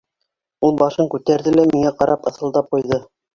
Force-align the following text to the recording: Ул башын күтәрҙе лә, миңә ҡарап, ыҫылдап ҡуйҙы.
Ул 0.67 0.71
башын 0.81 1.09
күтәрҙе 1.15 1.53
лә, 1.59 1.67
миңә 1.75 1.93
ҡарап, 2.01 2.27
ыҫылдап 2.33 2.73
ҡуйҙы. 2.75 3.01